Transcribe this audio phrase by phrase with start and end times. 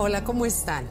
[0.00, 0.88] Hola, ¿cómo están?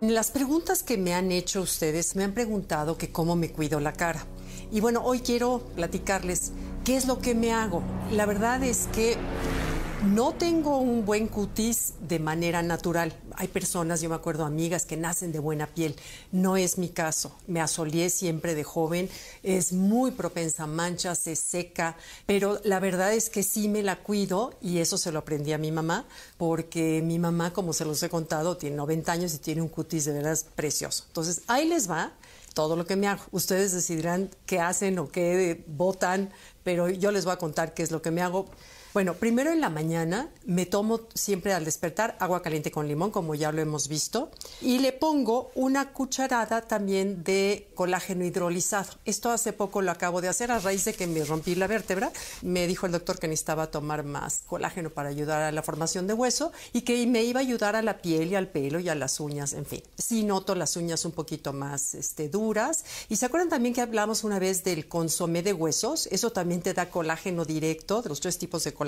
[0.00, 3.92] Las preguntas que me han hecho ustedes me han preguntado que cómo me cuido la
[3.92, 4.24] cara.
[4.72, 7.82] Y bueno, hoy quiero platicarles qué es lo que me hago.
[8.10, 9.18] La verdad es que
[10.04, 13.12] no tengo un buen cutis de manera natural.
[13.34, 15.96] Hay personas, yo me acuerdo, amigas que nacen de buena piel.
[16.30, 17.36] No es mi caso.
[17.46, 19.10] Me asoleé siempre de joven.
[19.42, 21.96] Es muy propensa a manchas, se seca.
[22.26, 25.58] Pero la verdad es que sí me la cuido y eso se lo aprendí a
[25.58, 29.62] mi mamá, porque mi mamá, como se los he contado, tiene 90 años y tiene
[29.62, 31.04] un cutis de veras precioso.
[31.08, 32.12] Entonces, ahí les va
[32.54, 33.22] todo lo que me hago.
[33.32, 36.30] Ustedes decidirán qué hacen o qué votan,
[36.62, 38.46] pero yo les voy a contar qué es lo que me hago.
[38.98, 43.36] Bueno, primero en la mañana me tomo siempre al despertar agua caliente con limón, como
[43.36, 48.94] ya lo hemos visto, y le pongo una cucharada también de colágeno hidrolizado.
[49.04, 52.10] Esto hace poco lo acabo de hacer a raíz de que me rompí la vértebra.
[52.42, 56.14] Me dijo el doctor que necesitaba tomar más colágeno para ayudar a la formación de
[56.14, 58.96] hueso y que me iba a ayudar a la piel y al pelo y a
[58.96, 59.80] las uñas, en fin.
[59.96, 62.84] Sí noto las uñas un poquito más este, duras.
[63.08, 66.08] Y se acuerdan también que hablamos una vez del consomé de huesos.
[66.10, 68.87] Eso también te da colágeno directo, de los tres tipos de colágeno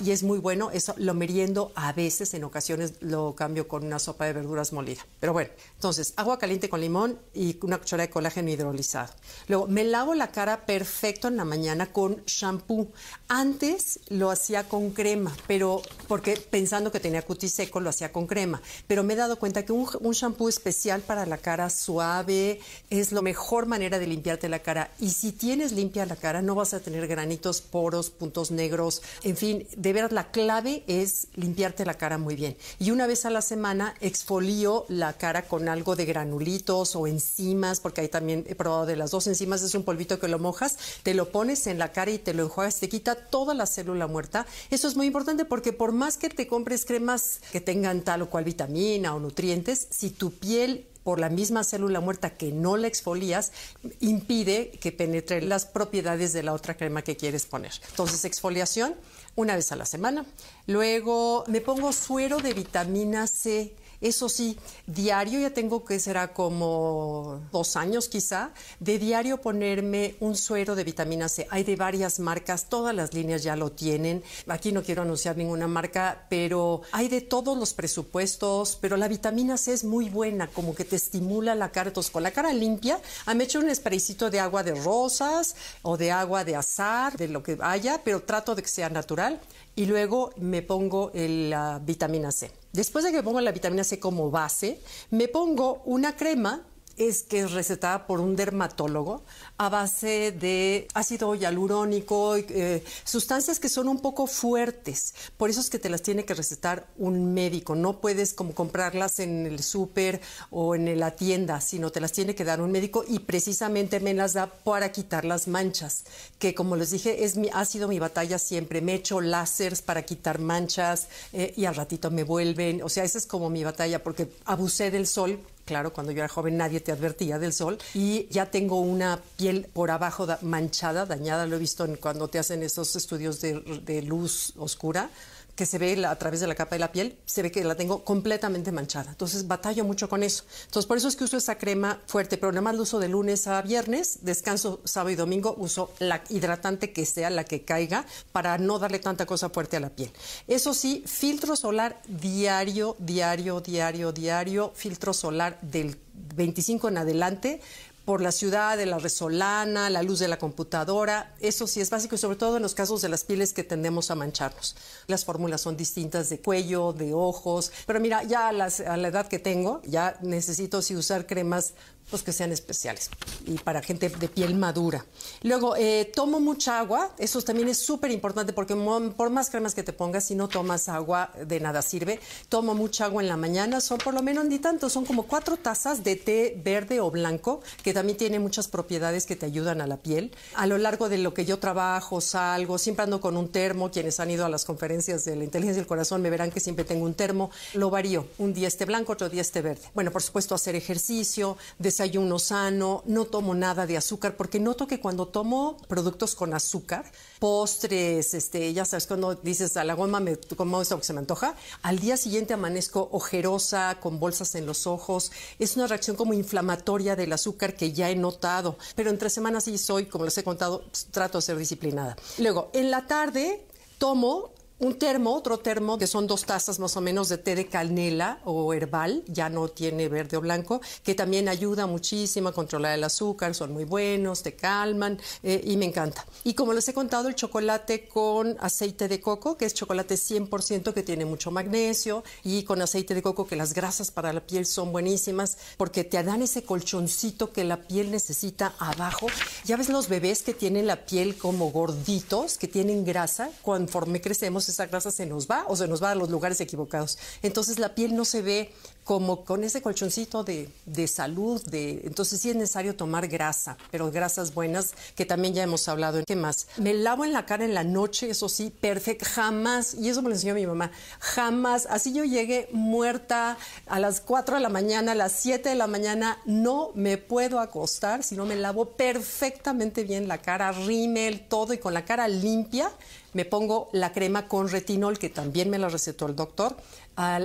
[0.00, 0.70] y es muy bueno.
[0.70, 5.04] Eso lo meriendo a veces, en ocasiones lo cambio con una sopa de verduras molida.
[5.20, 9.12] Pero bueno, entonces agua caliente con limón y una cucharada de colágeno hidrolizado.
[9.48, 12.88] Luego me lavo la cara perfecto en la mañana con shampoo.
[13.28, 18.26] Antes lo hacía con crema, pero porque pensando que tenía cutis seco lo hacía con
[18.26, 18.62] crema.
[18.86, 23.12] Pero me he dado cuenta que un, un shampoo especial para la cara suave es
[23.12, 24.90] la mejor manera de limpiarte la cara.
[24.98, 29.36] Y si tienes limpia la cara, no vas a tener granitos, poros, puntos negros, en
[29.36, 32.56] fin, de veras la clave es limpiarte la cara muy bien.
[32.78, 37.80] Y una vez a la semana exfolio la cara con algo de granulitos o enzimas,
[37.80, 40.78] porque ahí también he probado de las dos enzimas, es un polvito que lo mojas,
[41.02, 44.06] te lo pones en la cara y te lo enjuagas, te quita toda la célula
[44.06, 44.46] muerta.
[44.70, 48.30] Eso es muy importante porque por más que te compres cremas que tengan tal o
[48.30, 52.88] cual vitamina o nutrientes, si tu piel por la misma célula muerta que no la
[52.88, 53.52] exfolias,
[54.00, 57.70] impide que penetre las propiedades de la otra crema que quieres poner.
[57.90, 58.96] Entonces, exfoliación
[59.36, 60.26] una vez a la semana.
[60.66, 63.72] Luego me pongo suero de vitamina C.
[64.00, 70.36] Eso sí, diario ya tengo que será como dos años quizá, de diario ponerme un
[70.36, 71.46] suero de vitamina C.
[71.50, 74.22] Hay de varias marcas, todas las líneas ya lo tienen.
[74.48, 79.56] Aquí no quiero anunciar ninguna marca, pero hay de todos los presupuestos, pero la vitamina
[79.56, 81.88] C es muy buena, como que te estimula la cara.
[81.88, 83.00] Entonces, con la cara limpia,
[83.34, 87.42] me hecho un spraycito de agua de rosas o de agua de azar, de lo
[87.42, 89.40] que haya, pero trato de que sea natural.
[89.74, 92.50] Y luego me pongo la vitamina C.
[92.76, 96.66] Después de que pongo la vitamina C como base, me pongo una crema
[96.96, 99.22] es que es recetada por un dermatólogo
[99.58, 105.14] a base de ácido hialurónico, eh, sustancias que son un poco fuertes.
[105.36, 107.74] Por eso es que te las tiene que recetar un médico.
[107.74, 110.20] No puedes como comprarlas en el súper
[110.50, 114.14] o en la tienda, sino te las tiene que dar un médico y precisamente me
[114.14, 116.04] las da para quitar las manchas,
[116.38, 118.80] que como les dije es mi, ha sido mi batalla siempre.
[118.80, 122.82] Me echo láseres para quitar manchas eh, y al ratito me vuelven.
[122.82, 126.28] O sea, esa es como mi batalla porque abusé del sol Claro, cuando yo era
[126.28, 131.44] joven nadie te advertía del sol y ya tengo una piel por abajo manchada, dañada,
[131.44, 135.10] lo he visto en cuando te hacen esos estudios de, de luz oscura
[135.56, 137.74] que se ve a través de la capa de la piel, se ve que la
[137.74, 139.10] tengo completamente manchada.
[139.10, 140.44] Entonces batallo mucho con eso.
[140.66, 143.08] Entonces por eso es que uso esa crema fuerte, pero nada más lo uso de
[143.08, 148.04] lunes a viernes, descanso sábado y domingo, uso la hidratante que sea la que caiga
[148.32, 150.12] para no darle tanta cosa fuerte a la piel.
[150.46, 155.96] Eso sí, filtro solar diario, diario, diario, diario, filtro solar del
[156.34, 157.60] 25 en adelante
[158.06, 161.34] por la ciudad, de la resolana, la luz de la computadora.
[161.40, 164.10] Eso sí es básico y sobre todo en los casos de las pieles que tendemos
[164.10, 164.76] a mancharnos.
[165.08, 168.68] Las fórmulas son distintas de cuello, de ojos, pero mira, ya a, la
[169.08, 171.74] edad que tengo, ya necesito sí usar cremas
[172.10, 173.10] pues que sean especiales
[173.46, 175.04] y para gente de piel madura.
[175.42, 178.74] Luego, eh, tomo mucha agua, eso también es súper importante porque
[179.16, 182.20] por más cremas que te pongas, si no tomas agua, de nada sirve.
[182.48, 185.56] Tomo mucha agua en la mañana, son por lo menos ni tanto, son como cuatro
[185.56, 189.86] tazas de té verde o blanco, que también tiene muchas propiedades que te ayudan a
[189.86, 190.32] la piel.
[190.54, 194.20] A lo largo de lo que yo trabajo, salgo, siempre ando con un termo, quienes
[194.20, 197.04] han ido a las conferencias de la inteligencia del corazón me verán que siempre tengo
[197.04, 199.82] un termo, lo varío, un día este blanco, otro día este verde.
[199.94, 201.56] Bueno, por supuesto, hacer ejercicio,
[201.96, 207.10] desayuno sano, no tomo nada de azúcar, porque noto que cuando tomo productos con azúcar,
[207.38, 211.20] postres, este, ya sabes, cuando dices a la goma me como esto que se me
[211.20, 215.32] antoja, al día siguiente amanezco ojerosa, con bolsas en los ojos.
[215.58, 218.76] Es una reacción como inflamatoria del azúcar que ya he notado.
[218.94, 222.16] Pero entre semanas sí soy, como les he contado, pues, trato de ser disciplinada.
[222.38, 223.66] Luego, en la tarde
[223.96, 227.66] tomo un termo, otro termo, que son dos tazas más o menos de té de
[227.66, 232.94] canela o herbal, ya no tiene verde o blanco, que también ayuda muchísimo a controlar
[232.94, 236.26] el azúcar, son muy buenos, te calman eh, y me encanta.
[236.44, 240.92] Y como les he contado, el chocolate con aceite de coco, que es chocolate 100%
[240.92, 244.66] que tiene mucho magnesio, y con aceite de coco que las grasas para la piel
[244.66, 249.28] son buenísimas porque te dan ese colchoncito que la piel necesita abajo.
[249.64, 254.65] Ya ves los bebés que tienen la piel como gorditos, que tienen grasa, conforme crecemos
[254.68, 257.18] esa grasa se nos va o se nos va a los lugares equivocados.
[257.42, 258.72] Entonces la piel no se ve
[259.06, 260.68] como con ese colchoncito de,
[261.06, 265.86] salud, de, entonces sí es necesario tomar grasa, pero grasas buenas, que también ya hemos
[265.86, 266.24] hablado.
[266.26, 266.66] ¿Qué más?
[266.76, 270.28] Me lavo en la cara en la noche, eso sí, perfecto, jamás, y eso me
[270.28, 270.90] lo enseñó mi mamá,
[271.20, 275.76] jamás, así yo llegué muerta a las 4 de la mañana, a las 7 de
[275.76, 281.46] la mañana, no me puedo acostar si no me lavo perfectamente bien la cara, rímel,
[281.46, 282.90] todo, y con la cara limpia,
[283.36, 286.74] me pongo la crema con retinol, que también me la recetó el doctor.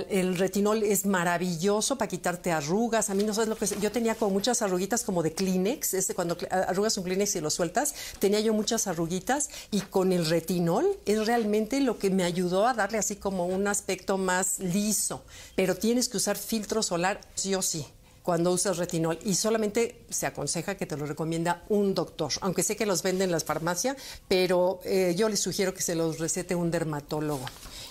[0.08, 3.10] el retinol es maravilloso para quitarte arrugas.
[3.10, 3.78] A mí no sabes lo que es.
[3.78, 5.92] Yo tenía como muchas arruguitas como de Kleenex.
[5.92, 9.50] Ese, cuando arrugas un Kleenex y lo sueltas, tenía yo muchas arruguitas.
[9.70, 13.68] Y con el retinol es realmente lo que me ayudó a darle así como un
[13.68, 15.22] aspecto más liso.
[15.56, 17.86] Pero tienes que usar filtro solar sí o sí
[18.22, 22.76] cuando usas retinol y solamente se aconseja que te lo recomienda un doctor, aunque sé
[22.76, 23.96] que los venden en las farmacias,
[24.28, 27.44] pero eh, yo les sugiero que se los recete un dermatólogo.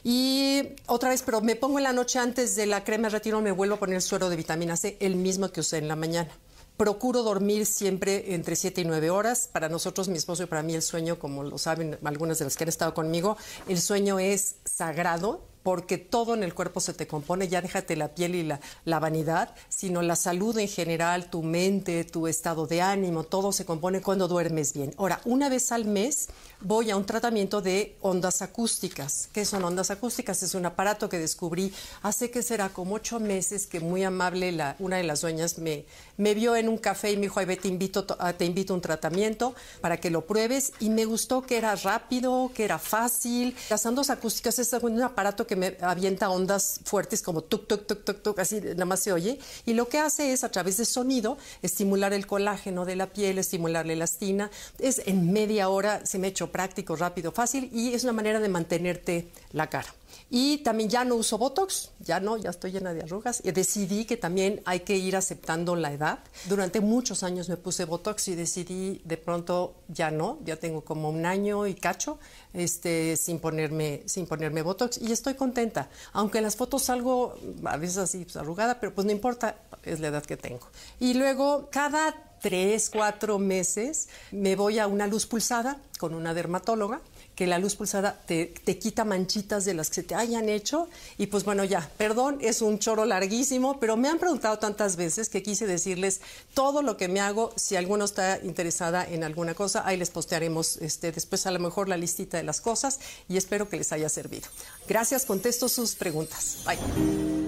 [0.03, 3.43] Y otra vez, pero me pongo en la noche antes de la crema de retinol,
[3.43, 5.95] me vuelvo a poner el suero de vitamina C, el mismo que usé en la
[5.95, 6.31] mañana.
[6.77, 9.49] Procuro dormir siempre entre 7 y 9 horas.
[9.51, 12.55] Para nosotros, mi esposo y para mí el sueño, como lo saben algunas de las
[12.55, 13.37] que han estado conmigo,
[13.67, 18.09] el sueño es sagrado porque todo en el cuerpo se te compone, ya déjate la
[18.09, 22.81] piel y la, la, vanidad, sino la salud en general, tu mente, tu estado de
[22.81, 24.93] ánimo, todo se compone cuando duermes bien.
[24.97, 26.29] Ahora, una vez al mes
[26.61, 29.29] voy a un tratamiento de ondas acústicas.
[29.33, 30.43] ¿Qué son ondas acústicas?
[30.43, 31.73] Es un aparato que descubrí
[32.03, 35.85] hace que será como ocho meses que muy amable la, una de las dueñas me,
[36.17, 38.81] me vio en un café y me dijo, ay, te invito, te invito a un
[38.81, 43.55] tratamiento para que lo pruebes y me gustó que era rápido, que era fácil.
[43.69, 48.03] Las ondas acústicas es un aparato que me avienta ondas fuertes como tuk, tuk, tuk,
[48.03, 49.39] tuk, tuk, así nada más se oye.
[49.65, 53.37] Y lo que hace es a través de sonido estimular el colágeno de la piel,
[53.37, 54.51] estimular la elastina.
[54.79, 58.49] Es en media hora, se me hecho práctico, rápido, fácil y es una manera de
[58.49, 59.93] mantenerte la cara.
[60.29, 63.41] Y también ya no uso Botox, ya no, ya estoy llena de arrugas.
[63.43, 66.19] Y decidí que también hay que ir aceptando la edad.
[66.47, 71.09] Durante muchos años me puse Botox y decidí de pronto ya no, ya tengo como
[71.09, 72.19] un año y cacho
[72.53, 75.89] este, sin, ponerme, sin ponerme Botox y estoy contenta.
[76.13, 77.35] Aunque en las fotos salgo
[77.65, 80.67] a veces así pues, arrugada, pero pues no importa, es la edad que tengo.
[80.99, 87.01] Y luego cada tres, cuatro meses me voy a una luz pulsada con una dermatóloga
[87.41, 90.87] que la luz pulsada te, quita manchitas de las que se te hayan hecho.
[91.17, 95.27] Y pues bueno, ya, perdón, es un choro larguísimo, pero me han preguntado tantas veces
[95.27, 96.21] que quise decirles
[96.53, 97.51] todo lo que me hago.
[97.55, 101.89] Si alguno está interesada en alguna cosa, ahí les postearemos este, después a lo mejor
[101.89, 104.47] la listita de las cosas y espero que les haya servido.
[104.87, 106.57] Gracias, contesto sus preguntas.
[106.63, 107.40] Bye.